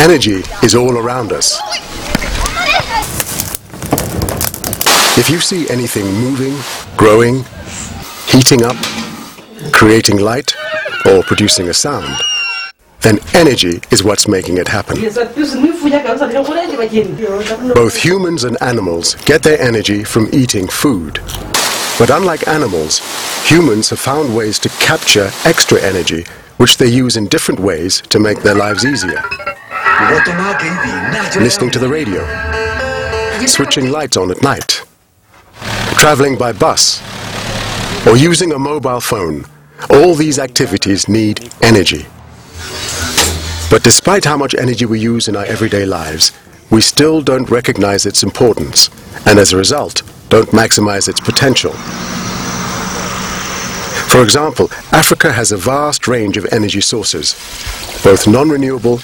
[0.00, 1.60] Energy is all around us.
[5.18, 6.56] If you see anything moving,
[6.96, 7.44] growing,
[8.26, 8.76] heating up,
[9.72, 10.56] creating light,
[11.04, 12.08] or producing a sound,
[13.02, 14.96] then energy is what's making it happen.
[17.74, 21.20] Both humans and animals get their energy from eating food.
[21.98, 23.02] But unlike animals,
[23.46, 26.24] humans have found ways to capture extra energy,
[26.56, 29.22] which they use in different ways to make their lives easier.
[31.38, 32.24] Listening to the radio,
[33.46, 34.82] switching lights on at night,
[35.98, 37.02] traveling by bus,
[38.06, 39.44] or using a mobile phone.
[39.90, 42.06] All these activities need energy.
[43.68, 46.32] But despite how much energy we use in our everyday lives,
[46.70, 48.88] we still don't recognize its importance,
[49.26, 51.72] and as a result, don't maximize its potential.
[54.08, 57.34] For example, Africa has a vast range of energy sources,
[58.02, 59.00] both non-renewable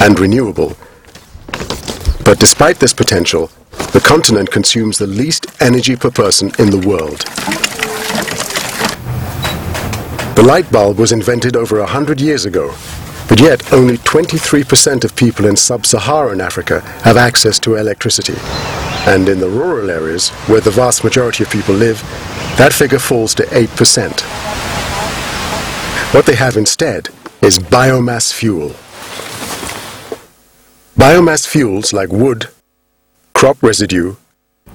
[0.00, 0.76] and renewable.
[2.24, 3.50] But despite this potential,
[3.92, 7.20] the continent consumes the least energy per person in the world.
[10.36, 12.74] The light bulb was invented over a hundred years ago,
[13.28, 18.36] but yet only 23% of people in sub-Saharan Africa have access to electricity.
[19.10, 22.00] And in the rural areas, where the vast majority of people live,
[22.56, 24.20] that figure falls to 8%.
[26.14, 27.08] What they have instead
[27.42, 28.74] is biomass fuel.
[30.98, 32.48] Biomass fuels like wood,
[33.32, 34.16] crop residue,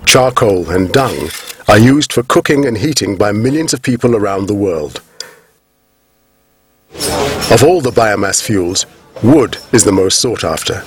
[0.05, 1.27] charcoal and dung
[1.67, 5.01] are used for cooking and heating by millions of people around the world.
[7.51, 8.85] Of all the biomass fuels,
[9.21, 10.81] wood is the most sought after.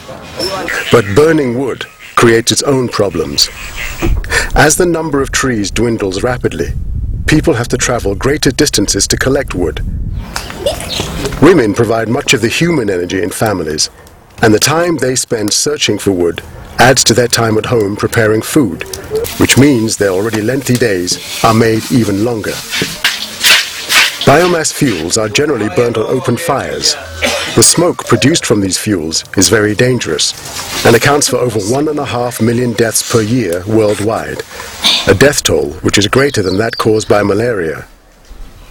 [0.90, 3.50] But burning wood creates its own problems.
[4.54, 6.68] As the number of trees dwindles rapidly,
[7.26, 9.84] people have to travel greater distances to collect wood.
[11.42, 13.90] Women provide much of the human energy in families,
[14.42, 16.42] and the time they spend searching for wood
[16.78, 18.84] adds to their time at home preparing food,
[19.38, 22.52] which means their already lengthy days are made even longer.
[24.26, 26.94] Biomass fuels are generally burnt on open fires.
[27.54, 30.34] The smoke produced from these fuels is very dangerous
[30.84, 34.42] and accounts for over one and a half million deaths per year worldwide,
[35.08, 37.86] a death toll which is greater than that caused by malaria.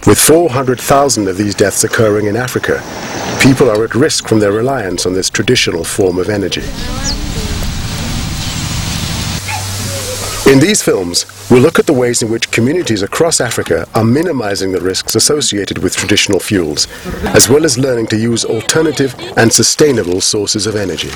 [0.04, 2.82] With 400,000 of these deaths occurring in Africa,
[3.40, 6.62] people are at risk from their reliance on this traditional form of energy.
[10.50, 14.70] In these films, we'll look at the ways in which communities across Africa are minimizing
[14.70, 16.86] the risks associated with traditional fuels,
[17.34, 21.10] as well as learning to use alternative and sustainable sources of energy.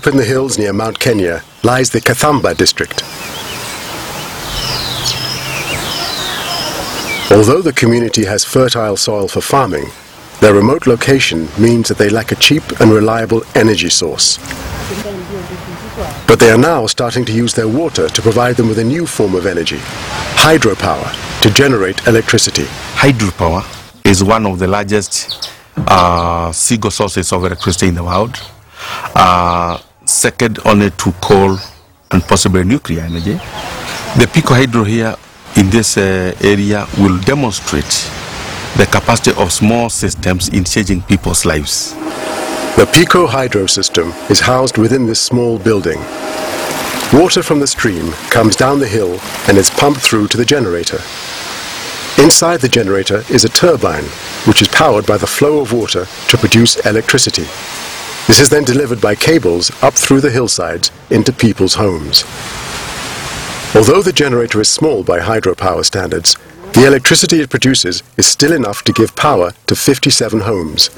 [0.00, 3.02] Up in the hills near Mount Kenya lies the Kathamba district.
[7.30, 9.84] Although the community has fertile soil for farming,
[10.40, 14.38] their remote location means that they lack a cheap and reliable energy source.
[16.26, 19.06] But they are now starting to use their water to provide them with a new
[19.06, 19.80] form of energy,
[20.46, 21.10] hydropower,
[21.42, 22.64] to generate electricity.
[22.94, 23.62] Hydropower
[24.06, 28.40] is one of the largest uh, single sources of electricity in the world,
[29.14, 29.78] uh,
[30.10, 31.56] second only to coal
[32.10, 33.34] and possibly nuclear energy.
[34.18, 35.14] The Pico Hydro here
[35.56, 38.10] in this uh, area will demonstrate
[38.76, 41.94] the capacity of small systems in changing people's lives.
[42.76, 45.98] The Pico Hydro system is housed within this small building.
[47.12, 51.00] Water from the stream comes down the hill and is pumped through to the generator.
[52.22, 54.04] Inside the generator is a turbine,
[54.46, 57.46] which is powered by the flow of water to produce electricity.
[58.26, 62.24] This is then delivered by cables up through the hillsides into people's homes.
[63.74, 66.36] Although the generator is small by hydropower standards,
[66.72, 70.88] the electricity it produces is still enough to give power to 57 homes.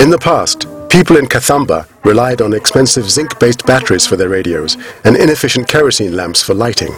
[0.00, 5.16] In the past, people in Kathamba relied on expensive zinc-based batteries for their radios and
[5.16, 6.92] inefficient kerosene lamps for lighting.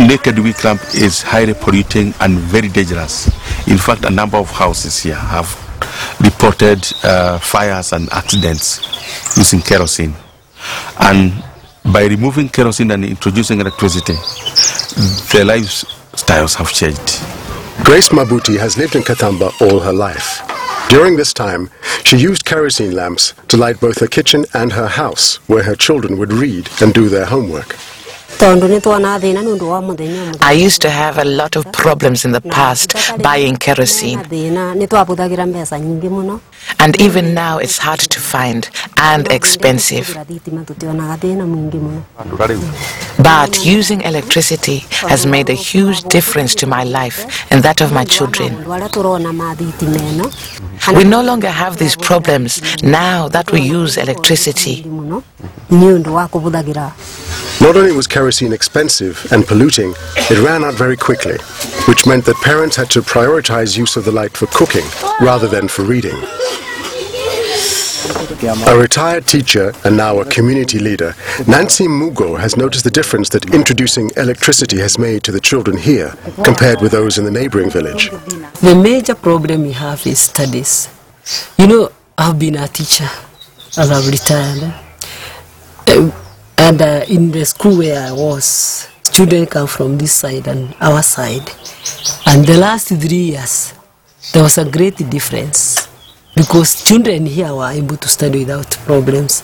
[0.00, 3.28] Naked wick lamp is highly polluting and very dangerous.
[3.68, 5.54] In fact, a number of houses here have
[6.20, 8.80] reported uh, fires and accidents
[9.36, 10.14] using kerosene.
[10.98, 11.44] And
[11.92, 14.14] by removing kerosene and introducing electricity,
[15.30, 17.22] their lifestyles have changed.
[17.84, 20.51] Grace Mabuti has lived in Kathamba all her life.
[20.92, 21.70] During this time,
[22.04, 26.18] she used kerosene lamps to light both her kitchen and her house, where her children
[26.18, 27.78] would read and do their homework.
[28.42, 28.50] I
[30.52, 32.92] used to have a lot of problems in the past
[33.22, 36.40] buying kerosene, thä na nä twabå thagä ra mbeca nyingä må no
[36.78, 40.14] and even now it's hard to find and expensive.
[40.28, 42.02] thitima tå tionaga thä na mwingä må no
[43.18, 48.04] But using electricity has made a huge difference to my life and that of my
[48.04, 48.52] children.
[48.54, 50.30] andå arä a tå rona ma thitima ä no
[50.96, 54.84] We no longer have these problems now that we use electricity.
[57.62, 61.36] Not only was kerosene expensive and polluting, it ran out very quickly,
[61.86, 64.84] which meant that parents had to prioritize use of the light for cooking
[65.20, 66.16] rather than for reading.
[68.66, 71.14] A retired teacher and now a community leader,
[71.46, 76.12] Nancy Mugo has noticed the difference that introducing electricity has made to the children here
[76.42, 78.10] compared with those in the neighboring village.
[78.60, 80.88] The major problem we have is studies.
[81.56, 83.08] You know, I've been a teacher
[83.78, 84.74] and I've retired.
[85.86, 86.10] Uh,
[86.72, 91.02] and uh, in the school where I was, students come from this side and our
[91.02, 91.46] side.
[92.24, 93.74] And the last three years,
[94.32, 95.86] there was a great difference
[96.34, 99.42] because children here were able to study without problems.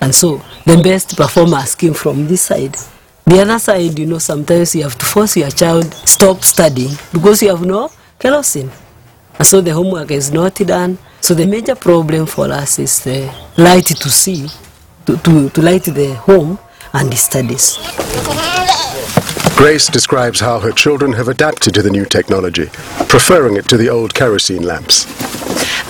[0.00, 2.74] And so the best performers came from this side.
[3.26, 7.42] The other side, you know, sometimes you have to force your child stop studying because
[7.42, 8.70] you have no kerosene.
[9.36, 10.96] And so the homework is not done.
[11.20, 14.48] So the major problem for us is the light to see,
[15.04, 16.58] to, to, to light the home
[16.92, 17.78] and the studies.
[19.56, 22.66] Grace describes how her children have adapted to the new technology,
[23.08, 25.04] preferring it to the old kerosene lamps.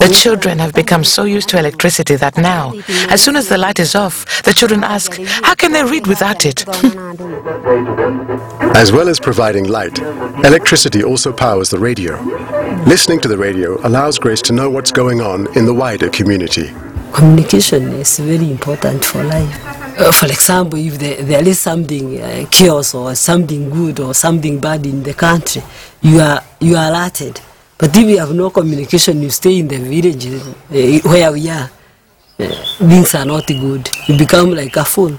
[0.00, 2.72] The children have become so used to electricity that now,
[3.10, 6.46] as soon as the light is off, the children ask, how can they read without
[6.46, 6.66] it?
[8.74, 9.98] As well as providing light,
[10.42, 12.20] electricity also powers the radio.
[12.86, 16.72] Listening to the radio allows Grace to know what's going on in the wider community.
[17.12, 19.79] Communication is very important for life.
[20.00, 24.58] Uh, for example, if there, there is something uh, chaos or something good or something
[24.58, 25.62] bad in the country,
[26.00, 27.38] you are you are alerted.
[27.76, 31.70] But if you have no communication, you stay in the village uh, where we are.
[32.38, 32.46] Uh,
[32.78, 33.90] things are not good.
[34.06, 35.18] You become like a fool.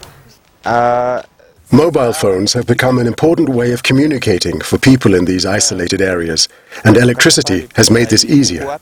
[1.71, 6.49] Mobile phones have become an important way of communicating for people in these isolated areas,
[6.83, 8.79] and electricity has made this easier.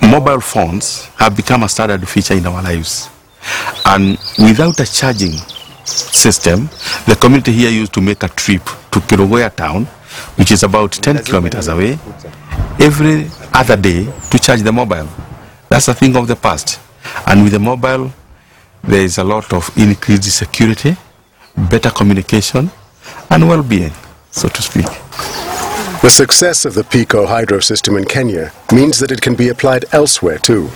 [0.00, 3.10] mobile phones have become a standard feature in our lives.
[3.86, 5.32] And without a charging
[5.84, 6.68] system,
[7.06, 9.86] the community here used to make a trip to Kerugoya town,
[10.36, 11.98] which is about 10 kilometers away,
[12.80, 15.08] every other day to charge the mobile.
[15.68, 16.80] That's a thing of the past.
[17.26, 18.12] And with the mobile,
[18.82, 20.96] there is a lot of increased security,
[21.56, 22.70] better communication,
[23.30, 23.92] and well-being,
[24.30, 24.86] so to speak.
[26.02, 29.84] The success of the PICO hydro system in Kenya means that it can be applied
[29.92, 30.70] elsewhere too.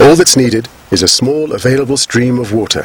[0.00, 2.82] All that's needed is a small available stream of water,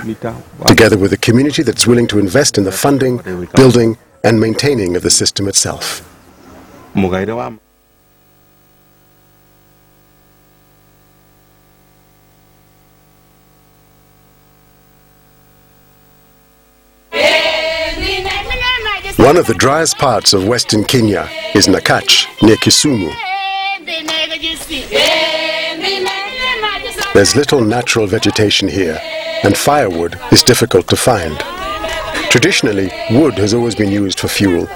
[0.68, 3.18] together with a community that's willing to invest in the funding,
[3.56, 6.02] building, and maintaining of the system itself.
[19.18, 23.12] One of the driest parts of western Kenya is Nyakach, near Kisumu.
[27.16, 29.00] There's little natural vegetation here,
[29.46, 31.40] and firewood is difficult to find.
[32.30, 34.68] Traditionally, wood has always been used for fuel,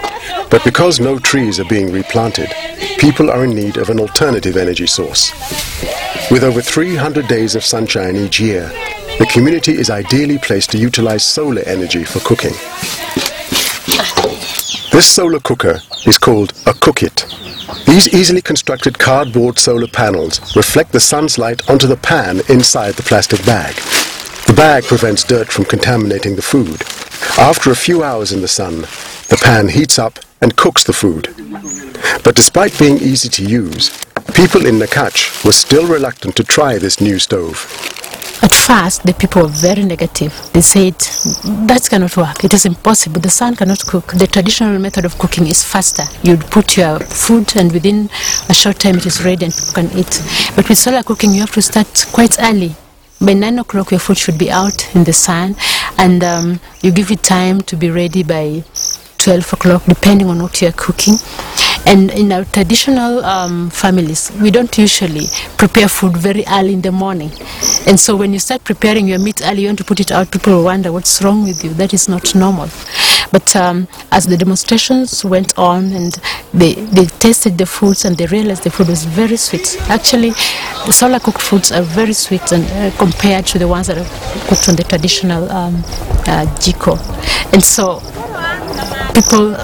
[0.50, 2.50] but because no trees are being replanted,
[2.98, 5.34] people are in need of an alternative energy source.
[6.32, 8.70] With over 300 days of sunshine each year,
[9.20, 12.54] the community is ideally placed to utilize solar energy for cooking.
[14.94, 17.26] This solar cooker is called a cookit.
[17.86, 23.04] These easily constructed cardboard solar panels reflect the sun's light onto the pan inside the
[23.04, 23.76] plastic bag.
[24.48, 26.82] The bag prevents dirt from contaminating the food.
[27.38, 28.82] After a few hours in the sun,
[29.30, 31.30] the pan heats up and cooks the food.
[32.24, 33.90] But despite being easy to use,
[34.34, 37.68] people in Nyakach were still reluctant to try this new stove.
[38.70, 40.32] First, the people were very negative.
[40.54, 40.94] They said,
[41.68, 42.44] that cannot work.
[42.44, 43.20] It is impossible.
[43.20, 44.14] The sun cannot cook.
[44.14, 46.04] The traditional method of cooking is faster.
[46.22, 48.12] You'd put your food and within
[48.48, 50.22] a short time it is ready and people can eat.
[50.56, 52.76] But with solar cooking, you have to start quite early.
[53.20, 55.56] By 9 o'clock, your food should be out in the sun
[55.98, 58.64] and um, you give it time to be ready by
[59.18, 61.16] 12 o'clock, depending on what you're cooking.
[61.86, 65.26] And in our traditional um, families, we don't usually
[65.58, 67.32] prepare food very early in the morning.
[67.88, 70.32] And so when you start preparing your meat early, you want to put it out,
[70.32, 71.72] people will wonder what's wrong with you.
[71.74, 72.70] That is not normal.
[73.32, 76.14] But um, as the demonstrations went on and
[76.54, 79.78] they, they tasted the foods and they realized the food was very sweet.
[79.90, 80.32] Actually,
[80.86, 84.48] the solar cooked foods are very sweet and uh, compared to the ones that are
[84.48, 85.76] cooked on the traditional um,
[86.26, 86.98] uh, jiko.
[87.54, 88.02] And so
[89.14, 89.56] people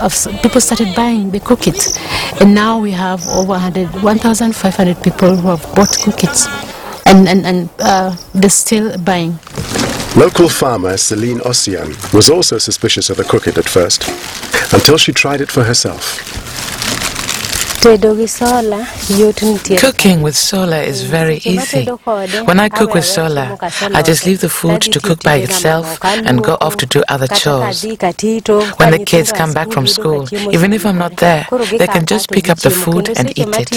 [0.42, 1.98] people started buying they cook it
[2.42, 6.36] and now we have over 1500 people who have bought cookit
[7.06, 9.38] and and, and uh, they're still buying
[10.18, 14.08] Local farmer Celine Ossian was also suspicious of the cookit at first,
[14.74, 16.22] until she tried it for herself.
[16.22, 17.65] tedo gi sola yot nitie
[19.80, 21.86] Cooking with solar is very easy.
[22.46, 23.58] When I cook with solar,
[23.94, 27.28] I just leave the food to cook by itself and go off to do other
[27.28, 27.84] chores.
[27.84, 32.30] When the kids come back from school, even if I'm not there, they can just
[32.30, 33.72] pick up the food and eat it.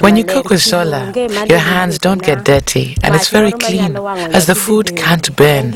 [0.00, 1.12] When you cook with solar,
[1.48, 3.96] your hands don't get dirty and it's very clean
[4.32, 5.74] as the food can't burn.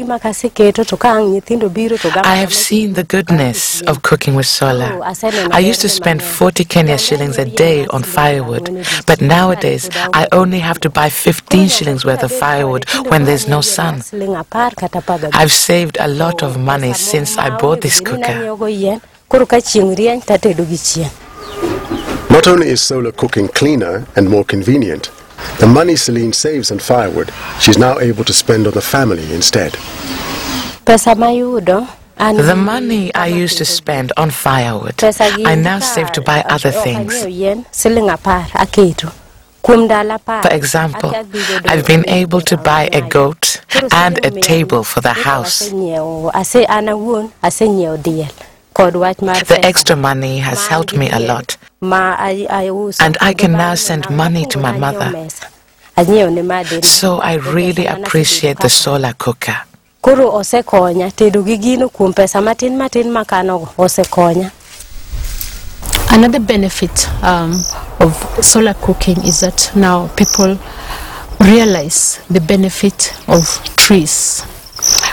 [2.24, 5.00] I have seen the goodness of cooking with solar.
[5.50, 10.60] I used to spend 40 Kenya shillings a day on firewood, but nowadays I only
[10.60, 14.02] have to buy 15 shillings worth of firewood when there's no sun.
[15.32, 18.54] I've saved a lot of money since I bought this cooker.
[22.30, 25.10] Not only is solar cooking cleaner and more convenient,
[25.58, 29.76] the money Celine saves on firewood, she's now able to spend on the family instead.
[32.16, 37.12] The money I used to spend on firewood, I now save to buy other things.
[37.14, 39.10] anyiew yien siling apar aketo
[39.62, 43.60] kuom ndalo apar For example, achak dhi godo I've been able to buy a goat
[43.92, 45.62] and a table for the house.
[45.68, 48.30] asenyiewo ase an awuon asenyiewo diel
[48.74, 51.56] kod wach mar The extra money has helped me a lot.
[51.80, 55.10] ma I- I uso And I can now send money to my mother.
[55.10, 55.46] mesa.
[55.96, 59.58] anyiewo ne madhi So I really appreciate the solar cooker.
[60.04, 63.08] Koro osekonya tedo gi gino kuom pesa matin matin
[63.78, 64.50] osekonya
[66.10, 67.52] Another benefit um,
[68.00, 68.12] of
[68.44, 70.58] solar cooking is that now people
[71.40, 73.42] realize the benefit of
[73.78, 74.42] trees.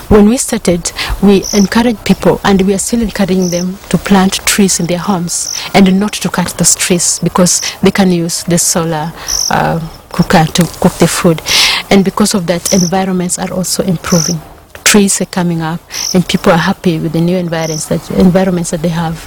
[0.09, 0.91] When we started,
[1.23, 5.57] we encouraged people, and we are still encouraging them to plant trees in their homes
[5.73, 9.11] and not to cut those trees because they can use the solar
[9.49, 9.79] uh,
[10.11, 11.41] cooker to cook the food.
[11.89, 14.39] And because of that, environments are also improving.
[14.91, 15.79] Trees are coming up,
[16.13, 19.25] and people are happy with the new environments that, environments that they have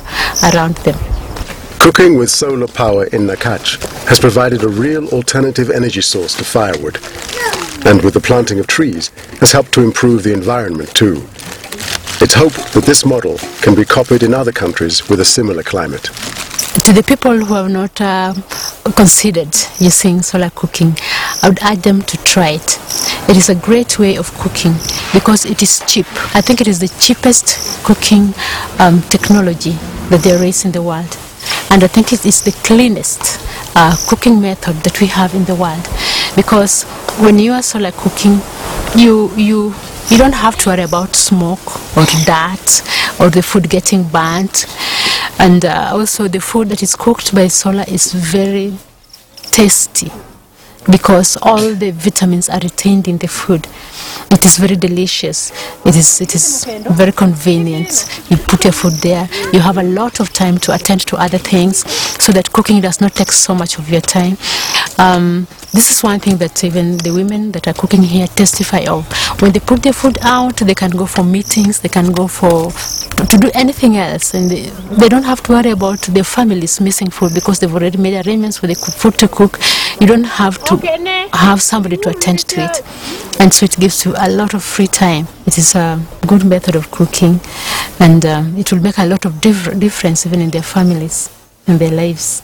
[0.52, 0.94] around them.
[1.78, 6.98] Cooking with solar power in Nyakach has provided a real alternative energy source to firewood,
[7.86, 9.08] and with the planting of trees
[9.40, 11.26] has helped to improve the environment too.
[12.20, 16.04] It's hoped that this model can be copied in other countries with a similar climate.
[16.84, 18.34] To the people who have not uh,
[18.96, 20.96] considered using solar cooking,
[21.42, 22.78] I would urge them to try it.
[23.28, 24.74] It is a great way of cooking
[25.12, 26.06] because it is cheap.
[26.34, 28.34] I think it is the cheapest cooking
[28.78, 29.72] um, technology
[30.10, 31.16] that there is in the world.
[31.70, 33.40] And I think it is the cleanest
[33.76, 35.88] uh, cooking method that we have in the world
[36.36, 36.84] because
[37.18, 38.40] when you are solar cooking,
[38.96, 39.74] you, you,
[40.10, 42.82] you don't have to worry about smoke or dirt
[43.20, 44.66] or the food getting burnt.
[45.38, 48.76] And uh, also the food that is cooked by solar is very
[49.50, 50.10] tasty
[50.90, 53.66] because all the vitamins are retained in the food
[54.30, 55.52] it is very delicious.
[55.84, 58.08] It is it is very convenient.
[58.30, 59.28] You put your food there.
[59.52, 61.84] You have a lot of time to attend to other things
[62.22, 64.36] so that cooking does not take so much of your time.
[64.98, 69.10] Um, this is one thing that even the women that are cooking here testify of.
[69.40, 72.70] When they put their food out they can go for meetings they can go for
[72.70, 74.34] to do anything else.
[74.34, 77.98] And they, they don't have to worry about their families missing food because they've already
[77.98, 79.58] made arrangements for the food to cook.
[80.00, 80.76] You don't have to
[81.32, 84.86] have somebody to attend to it and so it gives you a lot of free
[84.86, 85.26] time.
[85.46, 87.40] It is a good method of cooking.
[88.00, 91.30] And um, it will make a lot of diff- difference even in their families
[91.66, 92.42] and their lives.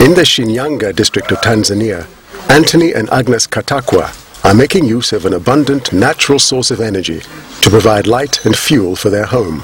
[0.00, 2.06] In the Shinyanga district of Tanzania,
[2.48, 7.20] Anthony and Agnes Katakwa are making use of an abundant natural source of energy
[7.60, 9.58] to provide light and fuel for their home.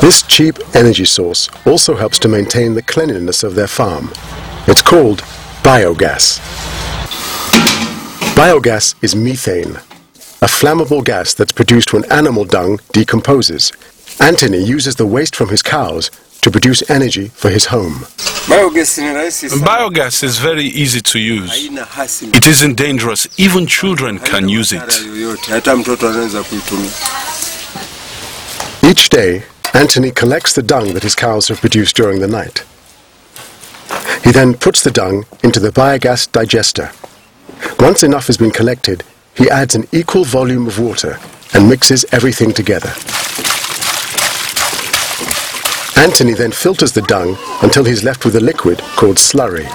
[0.00, 4.12] This cheap energy source also helps to maintain the cleanliness of their farm.
[4.68, 5.18] It's called
[5.64, 6.38] biogas.
[8.36, 9.78] Biogas is methane,
[10.42, 13.72] a flammable gas that's produced when animal dung decomposes.
[14.20, 16.08] Anthony uses the waste from his cows
[16.42, 17.94] to produce energy for his home.
[18.48, 19.62] Biogas ni rahisi sana.
[19.66, 21.68] Biogas is very easy to use.
[22.34, 23.28] It isn't dangerous.
[23.38, 24.82] Even children can use it.
[25.06, 26.90] yoyote, hata mtoto anaweza kuitumia.
[28.82, 29.42] Each day,
[29.72, 32.64] Anthony collects the dung that his cows have produced during the night.
[34.24, 36.90] He then puts the dung into the biogas digester.
[37.78, 39.04] Once enough has been collected,
[39.34, 41.18] he adds an equal volume of water
[41.54, 42.92] and mixes everything together.
[46.00, 49.66] Anthony then filters the dung until he's left with a liquid called slurry.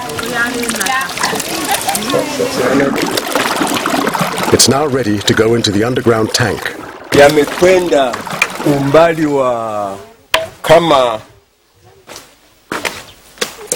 [4.52, 6.60] It's now ready to go into the underground tank.
[7.12, 8.14] Yamekwenda
[8.66, 9.98] umbali wa
[10.62, 11.20] kama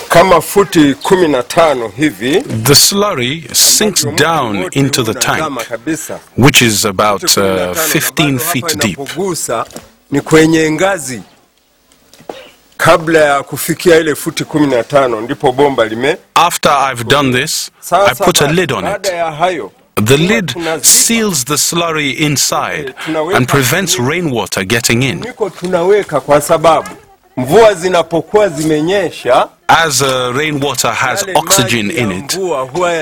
[0.09, 2.41] kama futi kumi na tano hivi.
[2.65, 5.61] The slurry sinks down into the tank,
[6.37, 8.99] which is about uh, 15 feet deep.
[10.11, 11.23] Ni kwenye ngazi
[12.85, 16.17] kabla ya kufikia ile futi kumi na tano ndipo bomba lime.
[16.35, 19.03] After I've done this, I put a lid on it.
[19.97, 22.95] The lid seals the slurry inside
[23.35, 25.21] and prevents rainwater getting in.
[25.21, 26.89] Niko tunaweka kwa sababu
[27.37, 32.39] mvua zinapokuwa zimenyesha As uh, rainwater has oxygen in it,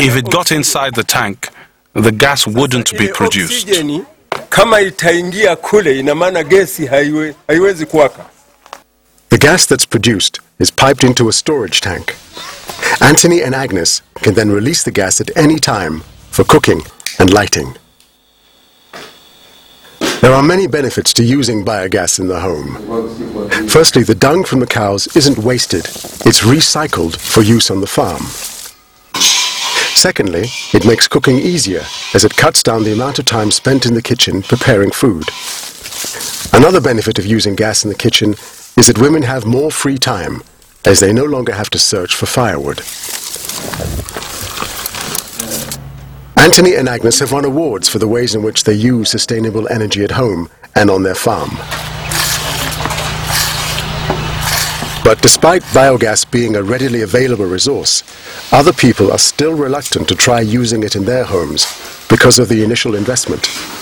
[0.00, 1.38] if it got inside the tank,
[2.02, 3.68] the gas wouldn't be produced.
[4.48, 6.86] Kama itaingia kule ina maana gesi
[7.46, 8.22] haiwezi kuwaka.
[9.30, 12.16] The gas that's produced is piped into a storage tank.
[13.00, 16.82] Anthony and Agnes can then release the gas at any time for cooking
[17.18, 17.76] and lighting.
[20.20, 23.68] There are many benefits to using biogas in the home.
[23.68, 25.86] Firstly, the dung from the cows isn't wasted,
[26.26, 28.22] it's recycled for use on the farm.
[29.94, 31.82] Secondly, it makes cooking easier
[32.14, 35.24] as it cuts down the amount of time spent in the kitchen preparing food.
[36.52, 38.34] Another benefit of using gas in the kitchen
[38.78, 40.40] is that women have more free time
[40.84, 42.78] as they no longer have to search for firewood.
[46.38, 50.04] Anthony and Agnes have won awards for the ways in which they use sustainable energy
[50.04, 51.50] at home and on their farm.
[55.02, 58.04] But despite biogas being a readily available resource,
[58.52, 61.66] other people are still reluctant to try using it in their homes
[62.08, 63.77] because of the initial investment.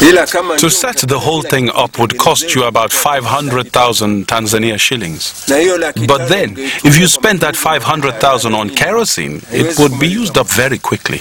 [0.00, 5.44] To set the whole thing up would cost you about 500,000 Tanzania shillings.
[5.46, 10.78] But then, if you spend that 500,000 on kerosene, it would be used up very
[10.78, 11.20] quickly.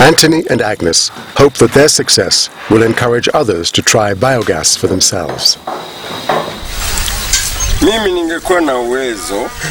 [0.00, 5.56] Anthony and Agnes hope that their success will encourage others to try biogas for themselves.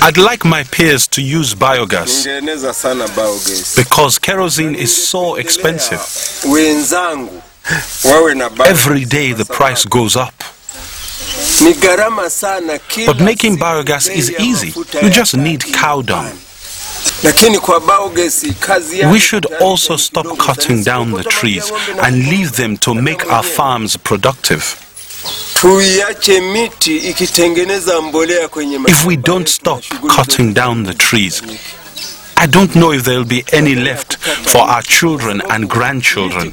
[0.02, 2.26] I'd like my peers to use biogas
[3.76, 6.00] because kerosene is so expensive.
[8.66, 10.34] Every day the price goes up.
[13.08, 14.74] But making biogas is easy.
[15.02, 16.38] You just need cow dung.
[19.12, 21.72] We should also stop cutting down the trees
[22.02, 24.83] and leave them to make our farms productive.
[28.90, 29.82] If we don't stop
[30.16, 31.42] cutting down the trees,
[32.38, 34.18] I don't know if there'll be any left
[34.50, 36.52] for our children and grandchildren.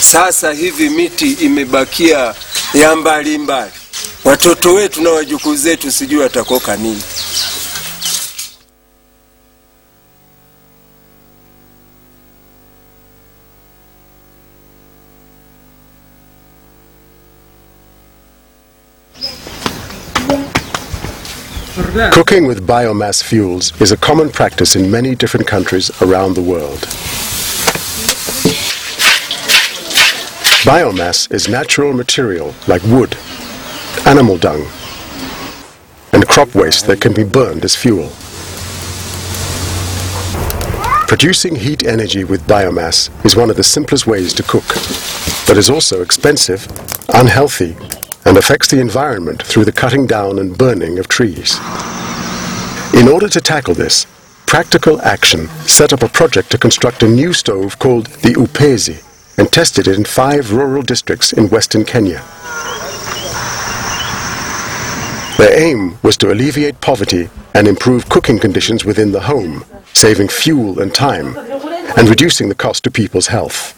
[0.00, 2.34] Sasa hivi miti imebakia
[2.74, 3.70] ya mbali mbali,
[4.24, 7.02] watoto wetu na wajukuu zetu sijui watakoka nini.
[21.74, 26.78] Cooking with biomass fuels is a common practice in many different countries around the world.
[30.62, 33.16] Biomass is natural material like wood,
[34.06, 34.64] animal dung,
[36.12, 38.08] and crop waste that can be burned as fuel.
[41.08, 44.68] Producing heat energy with biomass is one of the simplest ways to cook,
[45.48, 46.68] but is also expensive,
[47.08, 47.76] unhealthy,
[48.24, 51.58] and affects the environment through the cutting down and burning of trees.
[52.94, 54.06] In order to tackle this,
[54.46, 59.02] Practical Action set up a project to construct a new stove called the Upesi
[59.36, 62.22] and tested it in five rural districts in western Kenya.
[65.38, 70.80] Their aim was to alleviate poverty and improve cooking conditions within the home, saving fuel
[70.80, 71.36] and time,
[71.96, 73.74] and reducing the cost to people's health.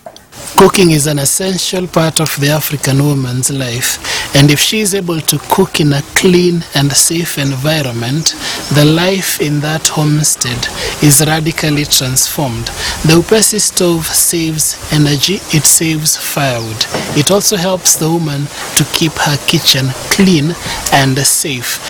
[0.57, 3.99] Cooking is an essential part of the African woman's life,
[4.35, 8.35] and if she is able to cook in a clean and safe environment,
[8.75, 10.67] the life in that homestead
[11.03, 12.67] is radically transformed.
[13.07, 16.87] The Upesi stove saves energy, it saves firewood.
[17.17, 20.55] It also helps the woman to keep her kitchen clean
[20.93, 21.81] and safe.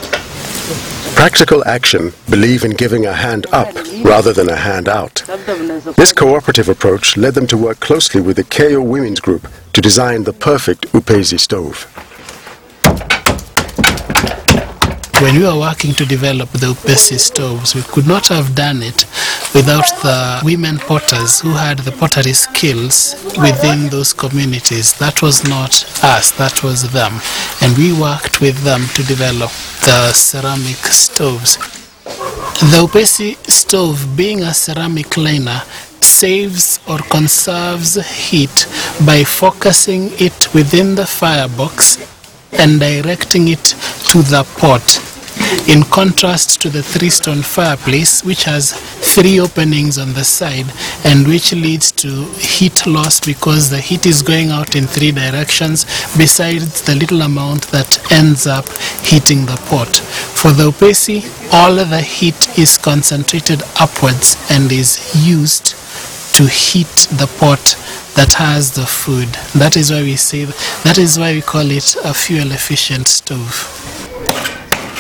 [1.17, 5.23] Practical Action believe in giving a hand up rather than a hand out.
[5.97, 10.25] This cooperative approach led them to work closely with the KO Women's Group to design
[10.25, 11.87] the perfect Upesi stove.
[15.21, 19.07] When we were working to develop the Upesi stoves, we could not have done it
[19.55, 24.93] without the women potters who had the pottery skills within those communities.
[24.99, 25.73] That was not
[26.05, 27.15] us, that was them.
[27.63, 29.51] And we worked with them to develop
[29.87, 31.57] the ceramic stoves.
[32.71, 35.63] The Upesi stove, being a ceramic liner,
[36.03, 37.95] saves or conserves
[38.29, 38.67] heat
[39.07, 41.97] by focusing it within the firebox
[42.53, 43.75] and directing it
[44.11, 45.03] to the pot
[45.69, 48.73] in contrast to the three stone fireplace which has
[49.15, 50.67] three openings on the side
[51.05, 55.85] and which leads to heat loss because the heat is going out in three directions
[56.17, 58.69] besides the little amount that ends up
[59.03, 59.97] heating the pot.
[59.97, 65.75] For the Upesi, all of the heat is concentrated upwards and is used
[66.37, 67.65] to heat the pot
[68.15, 69.29] that has the food.
[69.59, 70.45] That is why we say
[70.85, 73.55] that is why we call it a fuel efficient stove.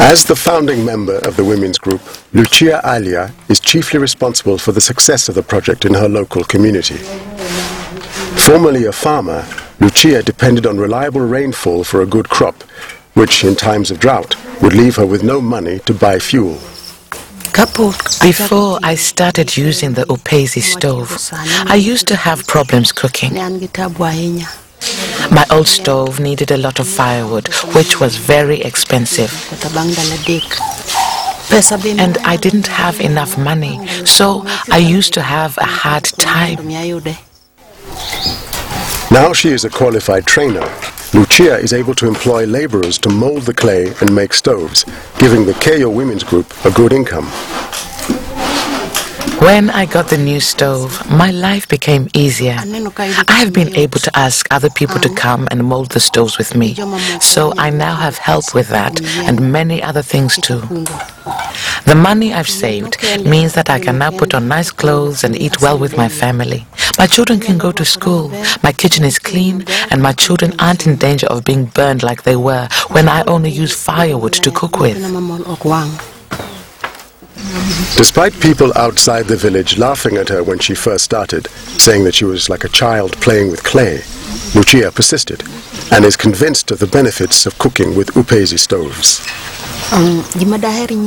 [0.01, 2.01] As the founding member of the women's group,
[2.33, 6.97] Lucia Alia is chiefly responsible for the success of the project in her local community.
[8.49, 9.47] Formerly a farmer,
[9.79, 12.63] Lucia depended on reliable rainfall for a good crop,
[13.13, 16.59] which in times of drought would leave her with no money to buy fuel.
[17.57, 21.09] Before I started using the Upesi stove,
[21.67, 23.33] I used to have problems cooking.
[25.33, 29.33] My old stove needed a lot of firewood, which was very expensive.
[31.99, 36.59] And I didn't have enough money, so I used to have a hard time.
[39.11, 40.69] Now she is a qualified trainer.
[41.15, 44.85] Lucia is able to employ laborers to mold the clay and make stoves,
[45.21, 47.27] giving the KO Women's Group a good income.
[49.41, 52.57] When I got the new stove, my life became easier.
[52.59, 56.55] I have been able to ask other people to come and mold the stoves with
[56.57, 56.75] me.
[57.21, 60.61] So I now have help with that and many other things too.
[61.85, 65.61] The money I've saved means that I can now put on nice clothes and eat
[65.61, 66.67] well with my family.
[66.99, 68.31] My children can go to school,
[68.63, 72.37] my kitchen is clean, and my children aren't in danger of being burned like they
[72.37, 74.97] were when I only use firewood to cook with.
[77.97, 81.49] Despite people outside the village laughing at her when she first started,
[81.79, 84.03] saying that she was like a child playing with clay,
[84.55, 85.43] Lucia persisted
[85.91, 89.21] and is convinced of the benefits of cooking with Upesi stoves.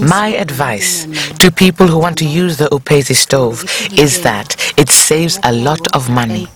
[0.10, 1.06] My advice
[1.40, 3.64] to people who want to use the Upesi stove
[3.98, 6.48] is that it saves a lot of money.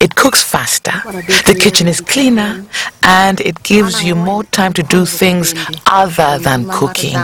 [0.00, 0.92] It cooks faster,
[1.46, 2.64] the kitchen is cleaner,
[3.02, 5.54] and it gives you more time to do things
[5.86, 7.16] other than cooking.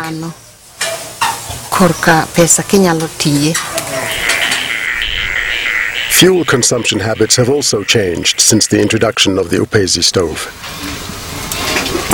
[6.18, 10.48] Fuel consumption habits have also changed since the introduction of the Upesi stove.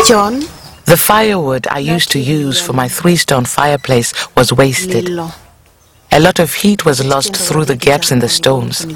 [0.06, 0.40] John?
[0.84, 5.08] The firewood I used to use for my three-stone fireplace was wasted.
[6.14, 8.86] A lot of heat was lost through the gaps in the stones.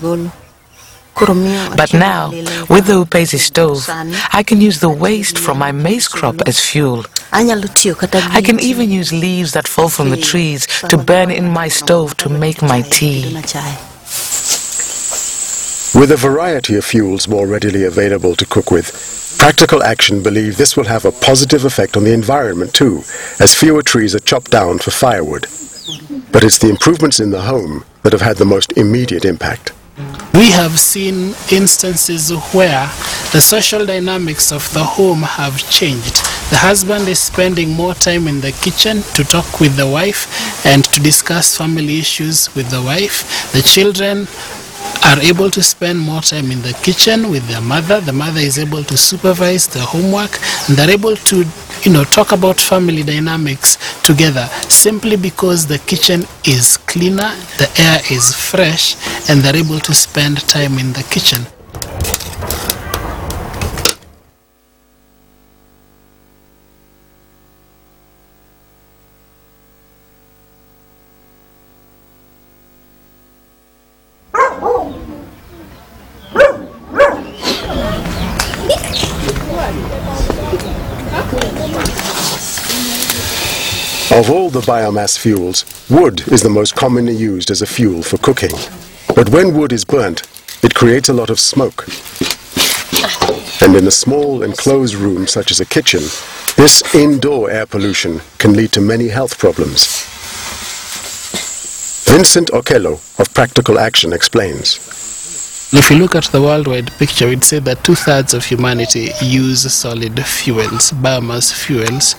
[1.81, 2.31] But now,
[2.71, 3.89] with the Upesi stove,
[4.33, 7.05] I can use the waste from my maize crop as fuel.
[7.33, 12.17] I can even use leaves that fall from the trees to burn in my stove
[12.19, 13.35] to make my tea.
[15.99, 20.77] With a variety of fuels more readily available to cook with, Practical Action believe this
[20.77, 23.03] will have a positive effect on the environment too,
[23.41, 25.49] as fewer trees are chopped down for firewood.
[26.33, 29.73] But it's the improvements in the home that have had the most immediate impact.
[30.35, 32.87] We have seen instances where
[33.33, 36.17] the social dynamics of the home have changed.
[36.51, 40.85] The husband is spending more time in the kitchen to talk with the wife and
[40.85, 43.53] to discuss family issues with the wife.
[43.53, 44.29] The children
[45.05, 48.01] are able to spend more time in the kitchen with their mother.
[48.01, 51.45] The mother is able to supervise the homework and they're able to,
[51.85, 58.01] you know, talk about family dynamics together simply because the kitchen is cleaner, the air
[58.11, 58.97] is fresh,
[59.29, 61.47] and they're able to spend time in the kitchen.
[84.69, 88.55] Biomass fuels, wood is the most commonly used as a fuel for cooking.
[89.17, 90.29] But when wood is burnt,
[90.63, 91.87] it creates a lot of smoke.
[93.63, 96.03] And in a small enclosed room such as a kitchen,
[96.59, 99.87] This indoor air pollution can lead to many health problems.
[102.05, 104.81] Vincent Okello of Practical Action explains.
[105.71, 109.71] If you look at the worldwide picture, we'd say that two thirds of humanity use
[109.71, 112.15] solid fuels, biomass fuels,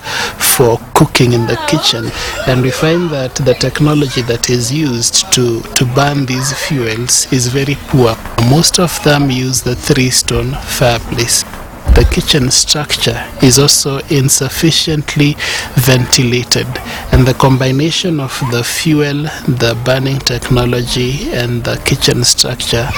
[0.54, 2.12] for cooking in the kitchen.
[2.46, 7.48] And we find that the technology that is used to, to burn these fuels is
[7.48, 8.14] very poor.
[8.48, 11.42] Most of them use the three stone fireplace
[12.00, 15.36] the kitchen structure is also insufficiently
[15.74, 16.66] ventilated
[17.12, 19.24] and the combination of the fuel
[19.62, 22.88] the burning technology and the kitchen structure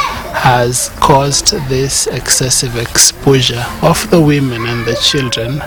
[0.50, 5.60] has caused this excessive exposure of the women and the children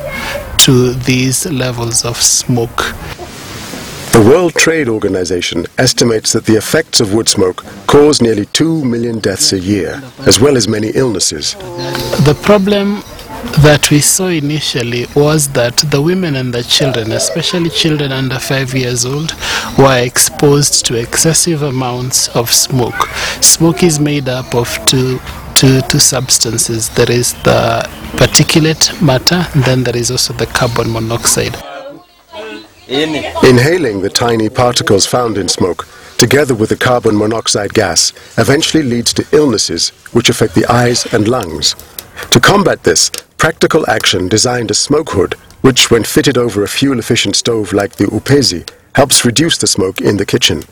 [0.57, 2.95] to these levels of smoke
[4.15, 9.19] the World Trade Organization estimates that the effects of wood smoke cause nearly 2 million
[9.19, 11.55] deaths a year, as well as many illnesses.
[12.23, 13.03] The problem
[13.63, 18.73] that we saw initially was that the women and the children, especially children under five
[18.73, 19.33] years old,
[19.77, 23.07] were exposed to excessive amounts of smoke.
[23.41, 25.19] Smoke is made up of two
[25.55, 26.89] two, two substances.
[26.89, 31.55] There is the particulate matter, and then there is also the carbon monoxide.
[32.87, 39.13] Inhaling the tiny particles found in smoke, together with the carbon monoxide gas, eventually leads
[39.13, 41.75] to illnesses which affect the eyes and lungs.
[42.31, 47.35] To combat this, Practical Action designed a smoke hood, which, when fitted over a fuel-efficient
[47.35, 50.63] stove like the Upesi, helps reduce the smoke in the kitchen.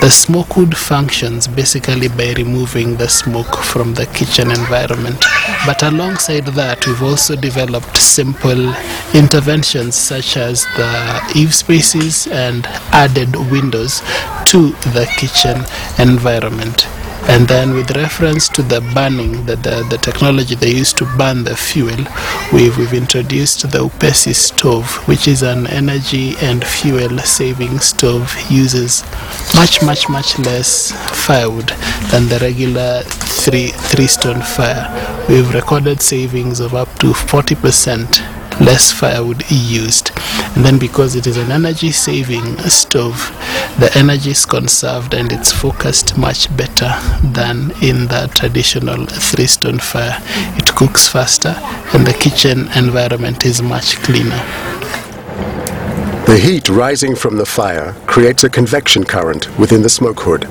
[0.00, 5.24] The smoke hood functions basically by removing the smoke from the kitchen environment.
[5.66, 8.72] But alongside that, we've also developed simple
[9.12, 14.00] interventions such as the eave spaces and added windows
[14.46, 15.64] to the kitchen
[15.98, 16.86] environment.
[17.28, 21.44] And then with reference to the burning, the, the, the technology they use to burn
[21.44, 21.98] the fuel,
[22.52, 29.04] we've, we've introduced the Upesi stove, which is an energy and fuel saving stove, uses
[29.54, 30.92] much, much, much less
[31.26, 31.68] firewood
[32.10, 34.88] than the regular three, three stone fire.
[35.28, 40.10] We've recorded savings of up to 40% less firewood used.
[40.56, 43.30] And then because it is an energy saving stove,
[43.78, 49.78] the energy is conserved and it's focused much better than in the traditional three stone
[49.78, 50.20] fire.
[50.56, 51.54] It cooks faster
[51.94, 54.42] and the kitchen environment is much cleaner.
[56.26, 60.42] The heat rising from the fire creates a convection current within the smoke hood.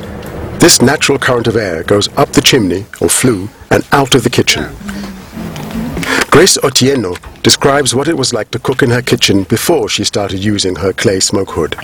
[0.61, 4.29] This natural current of air goes up the chimney, or flue, and out of the
[4.29, 4.63] kitchen.
[6.31, 10.39] Grace Otieno describes what it was like to cook in her kitchen before she started
[10.39, 11.75] using her clay smoke hood.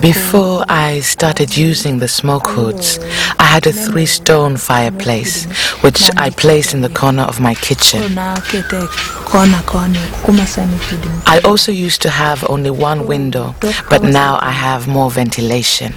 [0.00, 2.98] Before I started using the smoke hoods,
[3.38, 5.44] I had a three stone fireplace,
[5.84, 8.02] which I placed in the corner of my kitchen.
[11.26, 13.54] I also used to have only one window,
[13.88, 15.94] but now I have more ventilation.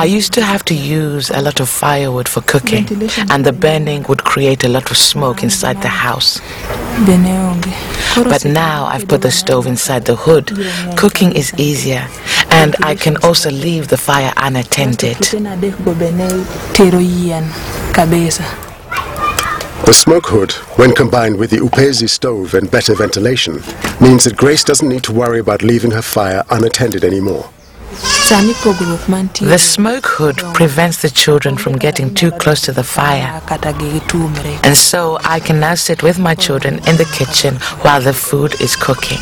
[0.00, 2.86] I used to have to use a lot of firewood for cooking,
[3.30, 6.40] and the burning would create a lot of smoke inside the house.
[8.16, 10.52] But now I've put the stove inside the hood.
[10.96, 12.06] Cooking is easier,
[12.50, 15.18] and I can also leave the fire unattended.
[19.86, 23.62] The smoke hood, when combined with the Upesi stove and better ventilation,
[24.00, 27.50] means that Grace doesn't need to worry about leaving her fire unattended anymore.
[29.48, 33.40] The smoke hood prevents the children from getting too close to the fire.
[34.62, 38.54] And so I can now sit with my children in the kitchen while the food
[38.60, 39.18] is cooking.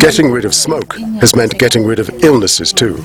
[0.00, 2.96] Getting rid of smoke has meant getting rid of illnesses too.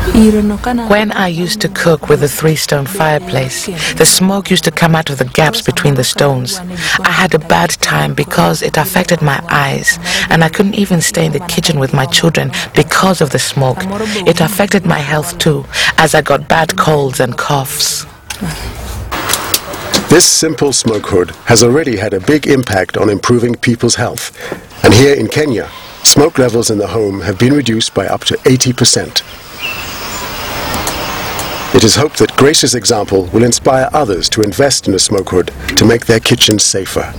[0.00, 4.94] When I used to cook with a three stone fireplace, the smoke used to come
[4.94, 6.58] out of the gaps between the stones.
[7.00, 9.98] I had a bad time because it affected my eyes,
[10.30, 13.78] and I couldn't even stay in the kitchen with my children because of the smoke.
[14.26, 15.64] It affected my health too,
[15.98, 18.06] as I got bad colds and coughs.
[20.08, 24.32] This simple smoke hood has already had a big impact on improving people's health.
[24.82, 25.68] And here in Kenya,
[26.02, 29.49] smoke levels in the home have been reduced by up to 80%.
[31.72, 35.52] It is hoped that Grace's example will inspire others to invest in a smoke hood
[35.76, 37.14] to make their kitchens safer.